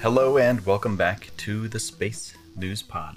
Hello 0.00 0.36
and 0.36 0.64
welcome 0.66 0.96
back 0.96 1.30
to 1.38 1.66
the 1.66 1.80
Space 1.80 2.34
News 2.54 2.82
Pod, 2.82 3.16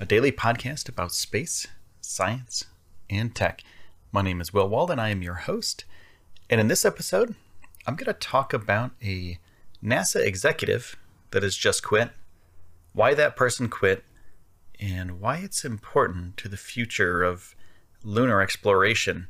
a 0.00 0.06
daily 0.06 0.32
podcast 0.32 0.88
about 0.88 1.12
space, 1.12 1.66
science, 2.00 2.64
and 3.10 3.34
tech. 3.34 3.62
My 4.10 4.22
name 4.22 4.40
is 4.40 4.54
Will 4.54 4.68
Wald 4.68 4.90
and 4.90 4.98
I 4.98 5.10
am 5.10 5.20
your 5.20 5.34
host. 5.34 5.84
And 6.48 6.60
in 6.60 6.68
this 6.68 6.86
episode, 6.86 7.34
I'm 7.86 7.94
going 7.94 8.06
to 8.06 8.14
talk 8.14 8.54
about 8.54 8.92
a 9.02 9.38
NASA 9.84 10.24
executive 10.24 10.96
that 11.32 11.42
has 11.42 11.56
just 11.56 11.82
quit, 11.82 12.12
why 12.94 13.12
that 13.12 13.36
person 13.36 13.68
quit, 13.68 14.02
and 14.80 15.20
why 15.20 15.38
it's 15.38 15.62
important 15.62 16.38
to 16.38 16.48
the 16.48 16.56
future 16.56 17.22
of 17.22 17.54
lunar 18.02 18.40
exploration 18.40 19.28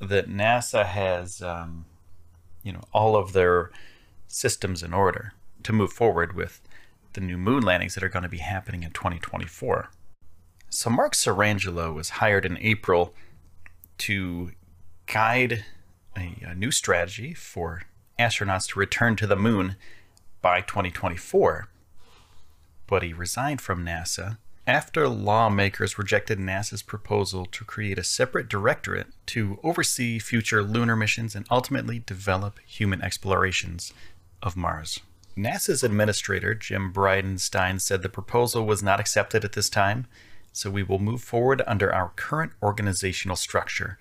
that 0.00 0.28
NASA 0.28 0.84
has, 0.86 1.42
um, 1.42 1.86
you 2.62 2.72
know, 2.72 2.82
all 2.92 3.16
of 3.16 3.32
their 3.32 3.70
systems 4.26 4.82
in 4.82 4.92
order 4.92 5.32
to 5.62 5.72
move 5.72 5.92
forward 5.92 6.34
with 6.34 6.60
the 7.14 7.20
new 7.20 7.38
moon 7.38 7.62
landings 7.62 7.94
that 7.94 8.04
are 8.04 8.08
going 8.08 8.22
to 8.22 8.28
be 8.28 8.38
happening 8.38 8.82
in 8.82 8.90
2024. 8.90 9.90
So 10.70 10.90
Mark 10.90 11.14
Sirangelo 11.14 11.94
was 11.94 12.10
hired 12.10 12.44
in 12.44 12.58
April 12.58 13.14
to 13.98 14.52
guide 15.06 15.64
a, 16.16 16.36
a 16.42 16.54
new 16.54 16.70
strategy 16.70 17.34
for 17.34 17.82
astronauts 18.18 18.68
to 18.68 18.78
return 18.78 19.16
to 19.16 19.26
the 19.26 19.36
moon 19.36 19.76
by 20.42 20.60
2024. 20.60 21.68
But 22.86 23.02
he 23.02 23.12
resigned 23.12 23.60
from 23.60 23.84
NASA 23.84 24.38
after 24.68 25.08
lawmakers 25.08 25.96
rejected 25.96 26.38
NASA's 26.38 26.82
proposal 26.82 27.46
to 27.46 27.64
create 27.64 27.98
a 27.98 28.04
separate 28.04 28.50
directorate 28.50 29.06
to 29.24 29.58
oversee 29.62 30.18
future 30.18 30.62
lunar 30.62 30.94
missions 30.94 31.34
and 31.34 31.46
ultimately 31.50 32.00
develop 32.00 32.60
human 32.66 33.00
explorations 33.00 33.94
of 34.42 34.58
Mars. 34.58 35.00
NASA's 35.38 35.82
administrator, 35.82 36.52
Jim 36.54 36.92
Bridenstine, 36.92 37.80
said 37.80 38.02
the 38.02 38.10
proposal 38.10 38.66
was 38.66 38.82
not 38.82 39.00
accepted 39.00 39.42
at 39.42 39.52
this 39.52 39.70
time, 39.70 40.06
so 40.52 40.70
we 40.70 40.82
will 40.82 40.98
move 40.98 41.22
forward 41.22 41.62
under 41.66 41.90
our 41.90 42.10
current 42.16 42.52
organizational 42.62 43.36
structure. 43.36 43.96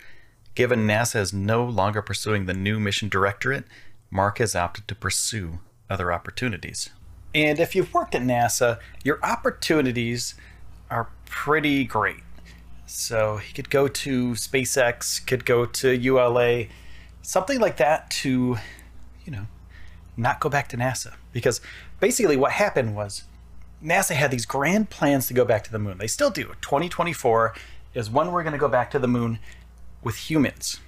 Given 0.54 0.86
NASA 0.86 1.22
is 1.22 1.32
no 1.32 1.64
longer 1.64 2.02
pursuing 2.02 2.46
the 2.46 2.54
new 2.54 2.78
mission 2.78 3.08
directorate, 3.08 3.64
Mark 4.12 4.40
has 4.40 4.54
opted 4.54 4.86
to 4.90 4.96
pursue 4.96 5.60
other 5.90 6.12
opportunities. 6.12 6.90
And 7.34 7.60
if 7.60 7.76
you've 7.76 7.94
worked 7.94 8.16
at 8.16 8.22
NASA, 8.24 8.80
your 9.04 9.20
opportunities 9.24 10.34
are 10.90 11.10
pretty 11.26 11.84
great. 11.84 12.24
So 12.86 13.38
he 13.38 13.54
could 13.54 13.70
go 13.70 13.88
to 13.88 14.32
SpaceX, 14.32 15.26
could 15.26 15.46
go 15.46 15.66
to 15.66 15.96
ULA, 15.96 16.66
something 17.22 17.60
like 17.60 17.78
that 17.78 18.10
to, 18.12 18.58
you 19.26 19.32
know, 19.32 19.48
not 20.16 20.40
go 20.40 20.50
back 20.50 20.70
to 20.70 20.78
NASA. 20.78 21.16
Because 21.34 21.62
basically 22.00 22.38
what 22.38 22.54
happened 22.54 22.96
was 22.96 23.24
NASA 23.84 24.16
had 24.16 24.32
these 24.32 24.46
grand 24.46 24.90
plans 24.90 25.28
to 25.28 25.34
go 25.34 25.46
back 25.46 25.64
to 25.66 25.72
the 25.72 25.80
moon. 25.80 25.98
They 25.98 26.08
still 26.08 26.30
do. 26.30 26.46
2024 26.62 27.54
is 27.94 28.10
when 28.10 28.32
we're 28.32 28.44
going 28.44 28.54
to 28.54 28.60
go 28.60 28.70
back 28.70 28.90
to 28.92 29.00
the 29.00 29.08
moon 29.08 29.40
with 30.04 30.30
humans. 30.30 30.80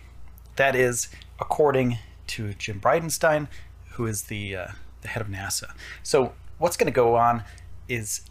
That 0.56 0.76
is 0.76 1.10
according 1.40 1.98
to 2.28 2.54
Jim 2.54 2.80
Bridenstine, 2.80 3.48
who 3.92 4.06
is 4.06 4.24
the 4.24 4.56
uh, 4.56 4.68
the 5.02 5.08
head 5.10 5.22
of 5.22 5.28
NASA. 5.28 5.74
So 6.04 6.34
what's 6.58 6.78
going 6.78 6.92
to 6.92 6.96
go 6.96 7.16
on 7.16 7.44
is 7.88 8.22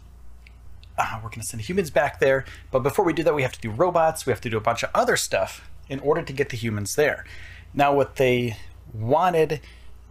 uh, 0.99 1.19
we're 1.23 1.29
going 1.29 1.41
to 1.41 1.47
send 1.47 1.61
humans 1.61 1.89
back 1.89 2.19
there. 2.19 2.45
But 2.71 2.79
before 2.79 3.05
we 3.05 3.13
do 3.13 3.23
that, 3.23 3.33
we 3.33 3.41
have 3.41 3.53
to 3.53 3.61
do 3.61 3.71
robots. 3.71 4.25
We 4.25 4.31
have 4.31 4.41
to 4.41 4.49
do 4.49 4.57
a 4.57 4.61
bunch 4.61 4.83
of 4.83 4.89
other 4.93 5.15
stuff 5.15 5.67
in 5.87 5.99
order 6.01 6.21
to 6.21 6.33
get 6.33 6.49
the 6.49 6.57
humans 6.57 6.95
there. 6.95 7.25
Now, 7.73 7.93
what 7.93 8.17
they 8.17 8.57
wanted 8.93 9.61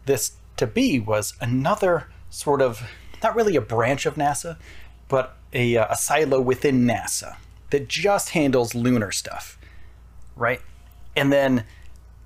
this 0.07 0.33
to 0.57 0.67
be 0.67 0.99
was 0.99 1.35
another 1.41 2.09
sort 2.31 2.63
of 2.63 2.89
not 3.23 3.37
really 3.37 3.57
a 3.57 3.61
branch 3.61 4.07
of 4.07 4.15
NASA, 4.15 4.57
but 5.09 5.37
a, 5.53 5.77
uh, 5.77 5.87
a 5.91 5.97
silo 5.97 6.41
within 6.41 6.87
NASA 6.87 7.37
that 7.71 7.89
just 7.89 8.31
handles 8.31 8.75
lunar 8.75 9.11
stuff, 9.11 9.59
right? 10.37 10.61
And 11.15 11.33
then 11.33 11.65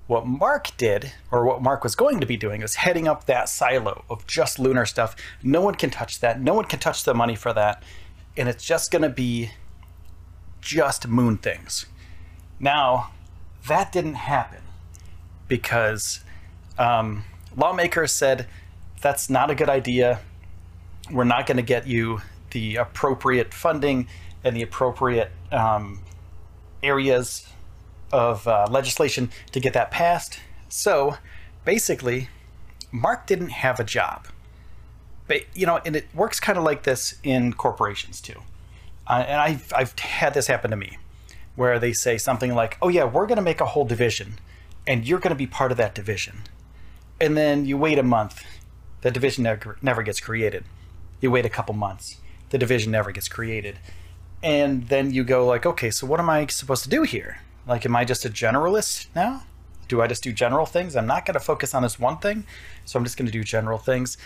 what 0.07 0.25
Mark 0.25 0.75
did, 0.77 1.13
or 1.31 1.45
what 1.45 1.61
Mark 1.61 1.83
was 1.83 1.95
going 1.95 2.19
to 2.19 2.25
be 2.25 2.37
doing, 2.37 2.61
was 2.61 2.75
heading 2.75 3.07
up 3.07 3.25
that 3.25 3.49
silo 3.49 4.03
of 4.09 4.27
just 4.27 4.59
lunar 4.59 4.85
stuff. 4.85 5.15
No 5.41 5.61
one 5.61 5.75
can 5.75 5.89
touch 5.89 6.19
that. 6.19 6.41
No 6.41 6.53
one 6.53 6.65
can 6.65 6.79
touch 6.79 7.03
the 7.03 7.13
money 7.13 7.35
for 7.35 7.53
that 7.53 7.83
and 8.35 8.49
it's 8.49 8.63
just 8.63 8.91
going 8.91 9.01
to 9.01 9.09
be 9.09 9.51
just 10.61 11.07
moon 11.07 11.37
things. 11.37 11.85
Now, 12.59 13.11
that 13.67 13.91
didn't 13.91 14.15
happen 14.15 14.61
because 15.47 16.21
um, 16.77 17.25
lawmakers 17.55 18.11
said 18.11 18.47
that's 19.01 19.29
not 19.29 19.51
a 19.51 19.55
good 19.55 19.69
idea. 19.69 20.19
We're 21.11 21.25
not 21.25 21.45
going 21.45 21.57
to 21.57 21.63
get 21.63 21.85
you 21.85 22.21
the 22.51 22.77
appropriate 22.77 23.53
funding 23.53 24.07
and 24.43 24.55
the 24.55 24.61
appropriate 24.61 25.31
um, 25.51 26.01
areas 26.81 27.47
of 28.11 28.47
uh, 28.47 28.67
legislation 28.69 29.29
to 29.51 29.59
get 29.59 29.73
that 29.73 29.91
passed. 29.91 30.39
So 30.69 31.17
basically, 31.65 32.29
Mark 32.91 33.25
didn't 33.25 33.49
have 33.49 33.79
a 33.79 33.83
job 33.83 34.27
but 35.27 35.43
you 35.53 35.65
know, 35.65 35.79
and 35.85 35.95
it 35.95 36.07
works 36.13 36.39
kind 36.39 36.57
of 36.57 36.63
like 36.63 36.83
this 36.83 37.15
in 37.23 37.53
corporations 37.53 38.21
too. 38.21 38.41
Uh, 39.07 39.25
and 39.27 39.39
I've 39.39 39.71
I've 39.75 39.97
had 39.99 40.33
this 40.33 40.47
happen 40.47 40.71
to 40.71 40.77
me, 40.77 40.97
where 41.55 41.79
they 41.79 41.93
say 41.93 42.17
something 42.17 42.53
like, 42.53 42.77
"Oh 42.81 42.89
yeah, 42.89 43.03
we're 43.05 43.27
going 43.27 43.37
to 43.37 43.43
make 43.43 43.61
a 43.61 43.65
whole 43.65 43.85
division, 43.85 44.39
and 44.87 45.07
you're 45.07 45.19
going 45.19 45.29
to 45.29 45.35
be 45.35 45.47
part 45.47 45.71
of 45.71 45.77
that 45.77 45.95
division," 45.95 46.43
and 47.19 47.37
then 47.37 47.65
you 47.65 47.77
wait 47.77 47.99
a 47.99 48.03
month, 48.03 48.43
the 49.01 49.11
division 49.11 49.43
never 49.43 49.77
never 49.81 50.03
gets 50.03 50.19
created. 50.19 50.65
You 51.21 51.31
wait 51.31 51.45
a 51.45 51.49
couple 51.49 51.73
months, 51.75 52.17
the 52.49 52.57
division 52.57 52.91
never 52.91 53.11
gets 53.11 53.29
created, 53.29 53.79
and 54.41 54.89
then 54.89 55.11
you 55.11 55.23
go 55.23 55.45
like, 55.45 55.65
"Okay, 55.65 55.89
so 55.89 56.05
what 56.05 56.19
am 56.19 56.29
I 56.29 56.47
supposed 56.47 56.83
to 56.83 56.89
do 56.89 57.03
here? 57.03 57.39
Like, 57.65 57.85
am 57.85 57.95
I 57.95 58.03
just 58.05 58.25
a 58.25 58.29
generalist 58.29 59.07
now?" 59.15 59.43
Do 59.89 60.01
I 60.01 60.07
just 60.07 60.23
do 60.23 60.31
general 60.31 60.65
things? 60.65 60.95
I'm 60.95 61.05
not 61.05 61.25
going 61.25 61.33
to 61.33 61.41
focus 61.41 61.75
on 61.75 61.83
this 61.83 61.99
one 61.99 62.17
thing, 62.17 62.45
so 62.85 62.97
I'm 62.97 63.03
just 63.03 63.17
going 63.17 63.25
to 63.25 63.31
do 63.31 63.43
general 63.43 63.77
things 63.77 64.17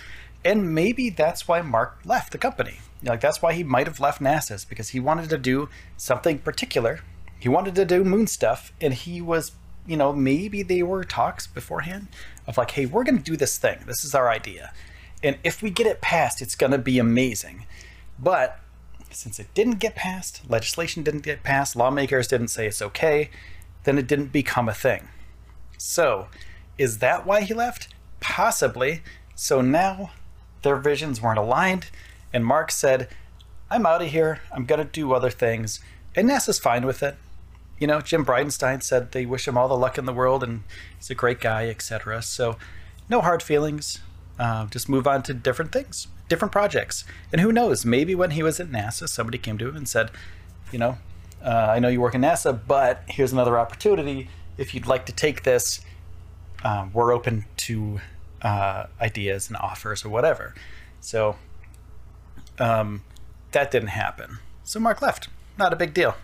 and 0.44 0.74
maybe 0.74 1.10
that's 1.10 1.48
why 1.48 1.62
Mark 1.62 2.00
left 2.06 2.32
the 2.32 2.38
company. 2.38 2.80
Like 3.04 3.22
that's 3.22 3.42
why 3.42 3.54
he 3.54 3.64
might 3.64 3.88
have 3.88 4.00
left 4.00 4.22
NASA's 4.22 4.66
because 4.66 4.90
he 4.90 5.00
wanted 5.00 5.30
to 5.30 5.38
do 5.38 5.70
something 5.98 6.40
particular. 6.40 7.02
He 7.40 7.50
wanted 7.50 7.76
to 7.76 7.86
do 7.86 8.04
moon 8.04 8.28
stuff, 8.28 8.74
and 8.82 8.94
he 8.94 9.22
was, 9.22 9.52
you 9.86 9.96
know, 9.96 10.12
maybe 10.12 10.64
they 10.64 10.82
were 10.82 11.04
talks 11.04 11.46
beforehand 11.46 12.08
of 12.48 12.58
like, 12.58 12.72
hey, 12.72 12.86
we're 12.86 13.04
going 13.04 13.18
to 13.18 13.24
do 13.24 13.38
this 13.38 13.58
thing. 13.58 13.80
This 13.86 14.04
is 14.04 14.16
our 14.16 14.30
idea, 14.30 14.74
and 15.22 15.38
if 15.44 15.62
we 15.62 15.70
get 15.70 15.88
it 15.88 16.02
passed, 16.02 16.42
it's 16.42 16.56
going 16.56 16.72
to 16.72 16.78
be 16.78 16.98
amazing. 16.98 17.66
But 18.18 18.60
since 19.12 19.40
it 19.40 19.54
didn't 19.54 19.80
get 19.80 19.96
passed, 19.96 20.50
legislation 20.50 21.04
didn't 21.04 21.22
get 21.22 21.44
passed, 21.44 21.76
lawmakers 21.76 22.28
didn't 22.28 22.50
say 22.50 22.68
it's 22.68 22.82
okay, 22.82 23.30
then 23.84 23.98
it 23.98 24.08
didn't 24.08 24.32
become 24.32 24.68
a 24.68 24.74
thing. 24.74 25.08
So, 25.78 26.28
is 26.78 26.98
that 27.00 27.26
why 27.26 27.42
he 27.42 27.54
left? 27.54 27.90
Possibly. 28.20 29.02
So 29.36 29.62
now 29.62 30.12
their 30.62 30.76
visions 30.78 31.22
weren't 31.22 31.40
aligned, 31.40 31.90
and 32.34 32.46
Mark 32.46 32.72
said, 32.72 33.10
I'm 33.70 33.86
out 33.86 34.02
of 34.02 34.10
here. 34.10 34.42
I'm 34.52 34.66
going 34.66 34.80
to 34.80 34.86
do 34.86 35.14
other 35.14 35.30
things. 35.30 35.80
And 36.16 36.30
NASA's 36.30 36.60
fine 36.60 36.86
with 36.86 37.04
it. 37.04 37.16
You 37.80 37.88
know, 37.88 38.02
Jim 38.02 38.26
Bridenstine 38.26 38.82
said 38.82 39.12
they 39.12 39.26
wish 39.26 39.48
him 39.48 39.58
all 39.58 39.68
the 39.68 39.78
luck 39.78 39.98
in 39.98 40.06
the 40.06 40.14
world 40.14 40.44
and 40.44 40.64
he's 40.98 41.10
a 41.10 41.16
great 41.16 41.40
guy, 41.40 41.68
etc. 41.68 42.22
So, 42.24 42.58
no 43.10 43.22
hard 43.22 43.44
feelings. 43.44 44.00
Uh, 44.40 44.68
just 44.68 44.88
move 44.88 45.08
on 45.08 45.24
to 45.24 45.34
different 45.34 45.72
things, 45.72 46.08
different 46.30 46.52
projects. 46.52 47.04
And 47.32 47.42
who 47.42 47.52
knows, 47.52 47.86
maybe 47.86 48.16
when 48.16 48.32
he 48.32 48.44
was 48.44 48.60
at 48.60 48.68
NASA, 48.68 49.08
somebody 49.08 49.38
came 49.38 49.58
to 49.58 49.70
him 49.70 49.76
and 49.76 49.88
said, 49.88 50.12
you 50.72 50.80
know, 50.80 50.98
uh, 51.44 51.68
I 51.70 51.80
know 51.80 51.88
you 51.88 52.02
work 52.02 52.16
in 52.16 52.22
NASA, 52.22 52.60
but 52.68 53.04
here's 53.08 53.34
another 53.34 53.60
opportunity. 53.60 54.30
If 54.58 54.74
you'd 54.74 54.88
like 54.88 55.06
to 55.08 55.12
take 55.12 55.44
this, 55.44 55.82
uh, 56.64 56.88
we're 56.94 57.12
open 57.12 57.46
to 57.58 58.00
uh, 58.48 58.88
ideas 59.02 59.50
and 59.50 59.58
offers 59.58 60.06
or 60.06 60.10
whatever. 60.10 60.56
So 61.02 61.36
um, 62.60 63.04
that 63.52 63.72
didn't 63.72 63.90
happen. 63.90 64.40
So 64.64 64.80
Mark 64.80 65.02
left. 65.02 65.28
Not 65.58 65.74
a 65.74 65.76
big 65.76 65.94
deal. 65.94 66.16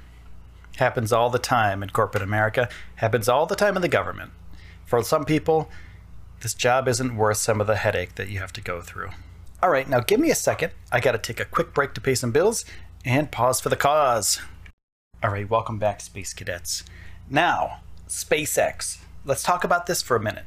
Happens 0.78 1.12
all 1.12 1.30
the 1.30 1.38
time 1.38 1.84
in 1.84 1.90
corporate 1.90 2.24
America, 2.24 2.70
happens 2.96 3.28
all 3.28 3.46
the 3.46 3.56
time 3.56 3.75
in 3.75 3.81
the 3.81 3.90
government. 3.90 4.31
For 4.86 5.04
some 5.04 5.25
people, 5.25 5.70
this 6.40 6.54
job 6.54 6.88
isn't 6.88 7.18
worth 7.18 7.38
some 7.38 7.60
of 7.60 7.68
the 7.68 7.75
headache 7.75 8.16
that 8.16 8.30
you 8.30 8.40
have 8.40 8.54
to 8.54 8.62
go 8.62 8.80
through. 8.80 9.10
All 9.62 9.70
right, 9.70 9.88
now 9.88 10.00
give 10.00 10.20
me 10.20 10.31
a 10.31 10.36
second. 10.36 10.72
I 10.92 11.00
got 11.02 11.12
to 11.12 11.18
take 11.18 11.40
a 11.40 11.46
quick 11.46 11.74
break 11.74 11.94
to 11.94 12.02
pay 12.02 12.16
some 12.16 12.31
bills 12.31 12.64
and 13.04 13.31
pause 13.31 13.60
for 13.60 13.70
the 13.70 13.75
cause. 13.75 14.40
All 15.22 15.30
right, 15.30 15.50
welcome 15.50 15.78
back, 15.78 16.00
Space 16.00 16.34
Cadets. 16.34 16.84
Now, 17.30 17.80
SpaceX. 18.08 19.00
Let's 19.25 19.44
talk 19.44 19.64
about 19.64 19.86
this 19.88 20.02
for 20.02 20.16
a 20.16 20.22
minute. 20.22 20.46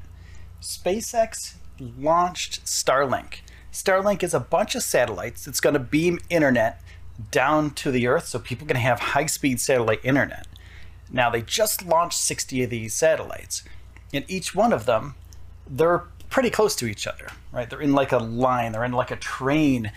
SpaceX 0.60 1.54
launched 1.80 2.64
Starlink. 2.64 3.40
Starlink 3.72 4.22
is 4.22 4.34
a 4.34 4.40
bunch 4.40 4.74
of 4.74 4.82
satellites 4.82 5.44
that's 5.44 5.60
going 5.60 5.74
to 5.74 5.80
beam 5.80 6.18
internet 6.30 6.80
down 7.30 7.70
to 7.70 7.90
the 7.90 8.06
Earth 8.06 8.26
so 8.26 8.38
people 8.38 8.66
can 8.66 8.76
have 8.76 9.00
high 9.00 9.26
speed 9.26 9.60
satellite 9.60 10.00
internet. 10.04 10.46
Now, 11.10 11.30
they 11.30 11.42
just 11.42 11.84
launched 11.84 12.18
60 12.18 12.64
of 12.64 12.70
these 12.70 12.94
satellites, 12.94 13.62
and 14.12 14.24
each 14.28 14.54
one 14.54 14.72
of 14.72 14.86
them 14.86 15.14
they're 15.68 16.04
pretty 16.30 16.50
close 16.50 16.76
to 16.76 16.86
each 16.86 17.06
other, 17.06 17.28
right? 17.52 17.68
They're 17.68 17.80
in 17.80 17.92
like 17.92 18.12
a 18.12 18.18
line, 18.18 18.72
they're 18.72 18.84
in 18.84 18.92
like 18.92 19.10
a 19.10 19.16
train, 19.16 19.92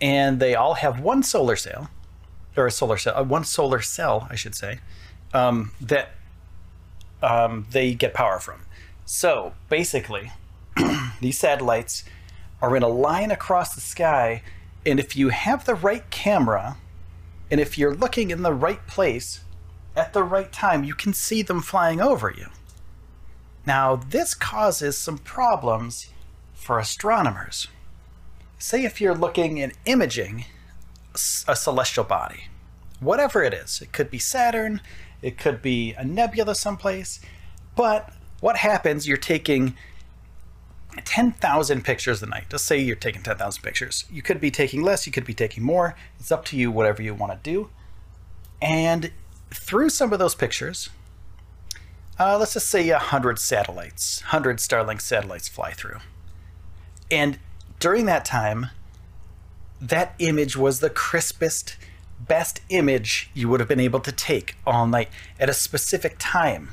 and 0.00 0.40
they 0.40 0.54
all 0.54 0.74
have 0.74 1.00
one 1.00 1.22
solar 1.22 1.56
cell, 1.56 1.90
or 2.56 2.66
a 2.66 2.70
solar 2.70 2.96
cell, 2.96 3.16
uh, 3.16 3.22
one 3.22 3.44
solar 3.44 3.80
cell, 3.80 4.26
I 4.30 4.34
should 4.34 4.54
say, 4.54 4.80
um, 5.32 5.72
that 5.80 6.10
um, 7.22 7.66
they 7.70 7.94
get 7.94 8.14
power 8.14 8.38
from. 8.38 8.62
So 9.04 9.54
basically, 9.68 10.32
these 11.22 11.38
satellites 11.38 12.04
are 12.60 12.76
in 12.76 12.82
a 12.82 12.88
line 12.88 13.30
across 13.30 13.74
the 13.74 13.80
sky, 13.80 14.42
and 14.84 15.00
if 15.00 15.16
you 15.16 15.30
have 15.30 15.64
the 15.64 15.74
right 15.74 16.08
camera, 16.10 16.76
and 17.50 17.60
if 17.60 17.76
you're 17.76 17.94
looking 17.94 18.30
in 18.30 18.42
the 18.42 18.52
right 18.52 18.86
place 18.86 19.40
at 19.96 20.12
the 20.12 20.22
right 20.22 20.52
time, 20.52 20.84
you 20.84 20.94
can 20.94 21.12
see 21.12 21.42
them 21.42 21.60
flying 21.60 22.00
over 22.00 22.30
you. 22.30 22.46
Now, 23.66 23.96
this 23.96 24.34
causes 24.34 24.96
some 24.96 25.18
problems 25.18 26.08
for 26.54 26.78
astronomers. 26.78 27.68
Say 28.58 28.84
if 28.84 29.00
you're 29.00 29.14
looking 29.14 29.60
and 29.60 29.72
imaging 29.84 30.46
a 31.46 31.56
celestial 31.56 32.04
body, 32.04 32.44
whatever 33.00 33.42
it 33.42 33.52
is, 33.52 33.80
it 33.82 33.92
could 33.92 34.10
be 34.10 34.18
Saturn, 34.18 34.80
it 35.20 35.36
could 35.36 35.60
be 35.62 35.92
a 35.94 36.04
nebula 36.04 36.54
someplace, 36.54 37.20
but 37.76 38.12
what 38.40 38.56
happens, 38.56 39.06
you're 39.06 39.16
taking 39.16 39.76
10,000 41.04 41.84
pictures 41.84 42.22
a 42.22 42.26
night. 42.26 42.44
Just 42.50 42.66
say 42.66 42.78
you're 42.78 42.96
taking 42.96 43.22
10,000 43.22 43.62
pictures. 43.62 44.04
You 44.10 44.22
could 44.22 44.40
be 44.40 44.50
taking 44.50 44.82
less, 44.82 45.06
you 45.06 45.12
could 45.12 45.24
be 45.24 45.34
taking 45.34 45.62
more. 45.62 45.94
It's 46.18 46.32
up 46.32 46.44
to 46.46 46.56
you, 46.56 46.70
whatever 46.70 47.02
you 47.02 47.14
want 47.14 47.32
to 47.32 47.38
do. 47.50 47.70
And 48.60 49.10
through 49.50 49.90
some 49.90 50.12
of 50.12 50.18
those 50.18 50.34
pictures, 50.34 50.90
uh, 52.18 52.38
let's 52.38 52.54
just 52.54 52.68
say 52.68 52.90
100 52.90 53.38
satellites, 53.38 54.22
100 54.22 54.58
Starlink 54.58 55.00
satellites 55.00 55.48
fly 55.48 55.72
through. 55.72 55.98
And 57.10 57.38
during 57.80 58.06
that 58.06 58.24
time, 58.24 58.66
that 59.80 60.14
image 60.18 60.56
was 60.56 60.80
the 60.80 60.90
crispest, 60.90 61.76
best 62.20 62.60
image 62.68 63.30
you 63.34 63.48
would 63.48 63.60
have 63.60 63.68
been 63.68 63.80
able 63.80 64.00
to 64.00 64.12
take 64.12 64.54
all 64.64 64.86
night 64.86 65.08
at 65.40 65.50
a 65.50 65.54
specific 65.54 66.16
time. 66.18 66.70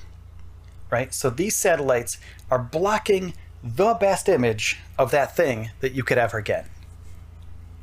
Right? 0.91 1.13
So 1.13 1.29
these 1.29 1.55
satellites 1.55 2.19
are 2.51 2.59
blocking 2.59 3.33
the 3.63 3.93
best 3.93 4.29
image 4.29 4.79
of 4.97 5.11
that 5.11 5.35
thing 5.35 5.71
that 5.81 5.93
you 5.93 6.03
could 6.03 6.17
ever 6.17 6.41
get. 6.41 6.67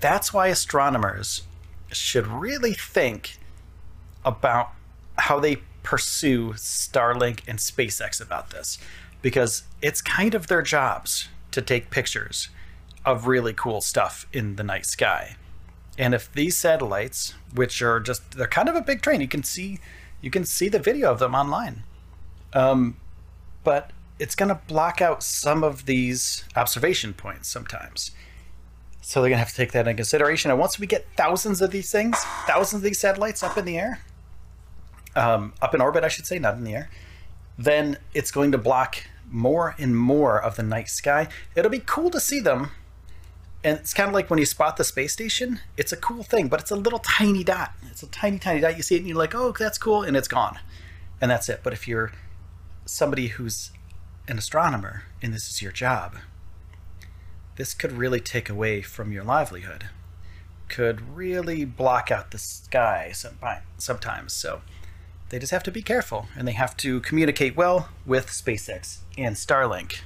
That's 0.00 0.32
why 0.32 0.49
astronomers 0.49 1.43
should 1.93 2.26
really 2.26 2.75
think 2.75 3.38
about 4.25 4.73
how 5.19 5.40
they 5.40 5.58
pursue 5.82 6.52
Starlink 6.55 7.40
and 7.46 7.58
SpaceX 7.58 8.20
about 8.20 8.50
this 8.50 8.78
because 9.23 9.62
it's 9.81 10.02
kind 10.02 10.34
of 10.34 10.49
their 10.49 10.62
jobs 10.62 11.28
to 11.52 11.62
take 11.62 11.90
pictures 11.90 12.49
of 13.05 13.26
really 13.26 13.52
cool 13.52 13.81
stuff 13.81 14.26
in 14.32 14.56
the 14.56 14.64
night 14.64 14.84
sky. 14.84 15.37
And 15.96 16.14
if 16.14 16.31
these 16.32 16.56
satellites, 16.56 17.34
which 17.55 17.81
are 17.81 18.00
just 18.00 18.32
they're 18.32 18.46
kind 18.46 18.69
of 18.69 18.75
a 18.75 18.81
big 18.81 19.00
train, 19.00 19.20
you 19.20 19.29
can 19.29 19.43
see 19.43 19.79
you 20.20 20.31
can 20.31 20.44
see 20.44 20.69
the 20.69 20.79
video 20.79 21.11
of 21.11 21.19
them 21.19 21.34
online. 21.34 21.84
Um, 22.52 22.96
but 23.64 23.93
it's 24.19 24.35
going 24.35 24.49
to 24.49 24.61
block 24.67 25.01
out 25.01 25.23
some 25.23 25.63
of 25.63 25.87
these 25.87 26.45
observation 26.55 27.13
points 27.13 27.49
sometimes. 27.49 28.13
So 29.03 29.21
they're 29.21 29.29
going 29.29 29.37
to 29.37 29.45
have 29.45 29.51
to 29.51 29.55
take 29.55 29.73
that 29.73 29.87
into 29.87 29.95
consideration. 29.95 30.51
And 30.51 30.59
once 30.59 30.79
we 30.79 30.87
get 30.87 31.07
thousands 31.17 31.61
of 31.61 31.71
these 31.71 31.93
things, 31.93 32.19
thousands 32.47 32.81
of 32.81 32.83
these 32.83 32.99
satellites 32.99 33.43
up 33.43 33.57
in 33.57 33.65
the 33.65 33.79
air, 33.79 34.01
um, 35.15 35.53
up 35.63 35.75
in 35.75 35.81
orbit, 35.81 36.03
I 36.03 36.09
should 36.09 36.27
say, 36.27 36.39
not 36.39 36.55
in 36.55 36.65
the 36.65 36.75
air, 36.75 36.91
then 37.59 37.99
it's 38.15 38.31
going 38.31 38.53
to 38.53 38.59
block 38.59 38.97
more 39.31 39.75
and 39.79 39.97
more 39.97 40.43
of 40.43 40.57
the 40.57 40.63
night 40.63 40.89
sky. 40.89 41.29
It'll 41.55 41.71
be 41.71 41.79
cool 41.79 42.11
to 42.11 42.21
see 42.21 42.41
them. 42.41 42.71
And 43.63 43.79
it's 43.79 43.95
kind 43.95 44.09
of 44.09 44.15
like 44.15 44.29
when 44.31 44.39
you 44.39 44.45
spot 44.45 44.77
the 44.77 44.85
space 44.85 45.13
station, 45.13 45.61
it's 45.77 45.93
a 45.93 45.97
cool 45.97 46.23
thing, 46.23 46.49
but 46.49 46.61
it's 46.61 46.71
a 46.71 46.77
little 46.77 47.01
tiny 47.01 47.43
dot. 47.43 47.73
It's 47.91 48.03
a 48.03 48.07
tiny, 48.07 48.39
tiny 48.39 48.61
dot. 48.61 48.77
You 48.77 48.83
see 48.83 48.97
it 48.97 48.99
and 48.99 49.09
you're 49.09 49.17
like, 49.17 49.35
oh, 49.35 49.53
that's 49.59 49.79
cool, 49.79 50.03
and 50.03 50.17
it's 50.17 50.29
gone. 50.29 50.59
And 51.21 51.31
that's 51.31 51.49
it. 51.49 51.61
But 51.63 51.73
if 51.73 51.89
you're 51.89 52.13
somebody 52.85 53.29
who's 53.29 53.73
an 54.28 54.38
astronomer 54.38 55.05
and 55.23 55.32
this 55.32 55.49
is 55.49 55.62
your 55.62 55.73
job, 55.73 56.17
this 57.56 57.75
could 57.75 57.93
really 57.93 58.20
take 58.20 58.50
away 58.50 58.82
from 58.82 59.12
your 59.12 59.25
livelihood. 59.25 59.88
Could 60.69 61.17
really 61.17 61.64
block 61.64 62.11
out 62.11 62.31
the 62.31 62.38
sky 62.38 63.12
sometimes. 63.78 64.32
So 64.32 64.62
they 65.28 65.38
just 65.38 65.52
have 65.52 65.62
to 65.62 65.70
be 65.70 65.82
careful 65.82 66.26
and 66.37 66.46
they 66.46 66.52
have 66.52 66.76
to 66.78 67.00
communicate 67.00 67.56
well 67.56 67.88
with 68.05 68.26
SpaceX 68.26 68.99
and 69.17 69.37
Starlink. 69.37 70.00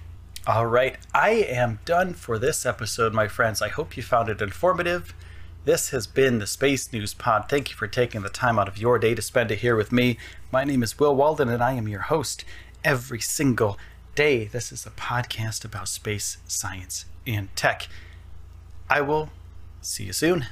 All 0.47 0.67
right, 0.67 0.97
I 1.13 1.31
am 1.31 1.81
done 1.85 2.15
for 2.15 2.39
this 2.39 2.65
episode, 2.65 3.13
my 3.13 3.29
friends. 3.29 3.61
I 3.61 3.69
hope 3.69 3.97
you 3.97 4.03
found 4.03 4.29
it 4.29 4.41
informative. 4.41 5.15
This 5.65 5.91
has 5.91 6.07
been 6.07 6.39
the 6.39 6.47
Space 6.47 6.93
News 6.93 7.13
Pod. 7.13 7.47
Thank 7.49 7.71
you 7.71 7.77
for 7.77 7.87
taking 7.87 8.23
the 8.23 8.31
time 8.31 8.59
out 8.59 8.69
of 8.69 8.79
your 8.79 8.99
day 8.99 9.15
to 9.15 9.21
spend 9.21 9.51
it 9.51 9.59
here 9.59 9.77
with 9.77 9.93
me. 9.93 10.17
My 10.51 10.65
name 10.65 10.83
is 10.83 10.99
Will 10.99 11.15
Walden, 11.15 11.51
and 11.51 11.63
I 11.63 11.73
am 11.73 11.89
your 11.89 12.01
host 12.01 12.45
every 12.83 13.21
single 13.21 13.79
day. 14.15 14.45
This 14.45 14.73
is 14.73 14.87
a 14.87 14.91
podcast 14.91 15.65
about 15.65 15.89
space, 15.89 16.39
science, 16.47 17.05
and 17.27 17.55
tech. 17.57 17.89
I 18.89 19.01
will 19.01 19.31
see 19.81 20.05
you 20.05 20.13
soon. 20.13 20.47